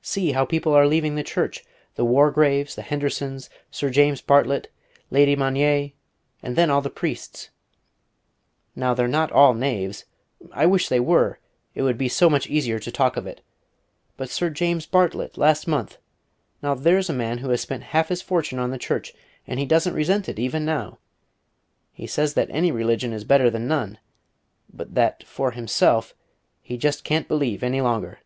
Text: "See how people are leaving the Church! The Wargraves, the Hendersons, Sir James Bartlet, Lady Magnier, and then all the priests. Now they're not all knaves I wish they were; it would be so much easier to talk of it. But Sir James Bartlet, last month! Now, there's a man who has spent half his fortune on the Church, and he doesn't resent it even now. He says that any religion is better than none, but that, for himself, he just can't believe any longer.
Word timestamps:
"See 0.00 0.32
how 0.32 0.46
people 0.46 0.72
are 0.72 0.86
leaving 0.86 1.14
the 1.14 1.22
Church! 1.22 1.62
The 1.96 2.04
Wargraves, 2.06 2.74
the 2.74 2.80
Hendersons, 2.80 3.50
Sir 3.70 3.90
James 3.90 4.22
Bartlet, 4.22 4.68
Lady 5.10 5.36
Magnier, 5.36 5.90
and 6.42 6.56
then 6.56 6.70
all 6.70 6.80
the 6.80 6.88
priests. 6.88 7.50
Now 8.74 8.94
they're 8.94 9.06
not 9.06 9.30
all 9.30 9.52
knaves 9.52 10.06
I 10.52 10.64
wish 10.64 10.88
they 10.88 11.00
were; 11.00 11.38
it 11.74 11.82
would 11.82 11.98
be 11.98 12.08
so 12.08 12.30
much 12.30 12.46
easier 12.46 12.78
to 12.78 12.90
talk 12.90 13.18
of 13.18 13.26
it. 13.26 13.42
But 14.16 14.30
Sir 14.30 14.48
James 14.48 14.86
Bartlet, 14.86 15.36
last 15.36 15.66
month! 15.68 15.98
Now, 16.62 16.72
there's 16.74 17.10
a 17.10 17.12
man 17.12 17.36
who 17.36 17.50
has 17.50 17.60
spent 17.60 17.82
half 17.82 18.08
his 18.08 18.22
fortune 18.22 18.58
on 18.58 18.70
the 18.70 18.78
Church, 18.78 19.12
and 19.46 19.60
he 19.60 19.66
doesn't 19.66 19.92
resent 19.92 20.30
it 20.30 20.38
even 20.38 20.64
now. 20.64 20.96
He 21.92 22.06
says 22.06 22.32
that 22.32 22.48
any 22.50 22.72
religion 22.72 23.12
is 23.12 23.24
better 23.24 23.50
than 23.50 23.68
none, 23.68 23.98
but 24.72 24.94
that, 24.94 25.24
for 25.24 25.50
himself, 25.50 26.14
he 26.62 26.78
just 26.78 27.04
can't 27.04 27.28
believe 27.28 27.62
any 27.62 27.82
longer. 27.82 28.20